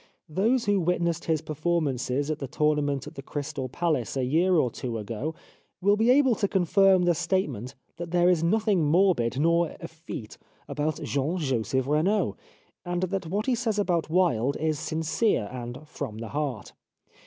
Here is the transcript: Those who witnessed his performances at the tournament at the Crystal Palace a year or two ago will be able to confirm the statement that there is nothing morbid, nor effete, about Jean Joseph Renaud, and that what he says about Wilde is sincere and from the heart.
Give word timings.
Those 0.27 0.65
who 0.65 0.79
witnessed 0.81 1.25
his 1.25 1.41
performances 1.43 2.31
at 2.31 2.39
the 2.39 2.47
tournament 2.47 3.05
at 3.05 3.13
the 3.13 3.21
Crystal 3.21 3.69
Palace 3.69 4.17
a 4.17 4.23
year 4.25 4.55
or 4.55 4.71
two 4.71 4.97
ago 4.97 5.35
will 5.79 5.95
be 5.95 6.09
able 6.09 6.33
to 6.37 6.47
confirm 6.47 7.03
the 7.03 7.13
statement 7.13 7.75
that 7.97 8.09
there 8.09 8.27
is 8.27 8.43
nothing 8.43 8.83
morbid, 8.83 9.39
nor 9.39 9.75
effete, 9.79 10.39
about 10.67 10.99
Jean 11.03 11.37
Joseph 11.37 11.85
Renaud, 11.85 12.35
and 12.83 13.03
that 13.03 13.27
what 13.27 13.45
he 13.45 13.53
says 13.53 13.77
about 13.77 14.09
Wilde 14.09 14.57
is 14.59 14.79
sincere 14.79 15.47
and 15.51 15.87
from 15.87 16.17
the 16.17 16.29
heart. 16.29 16.73